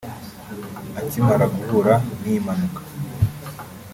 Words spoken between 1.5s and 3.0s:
guhura n’iyi mpanuka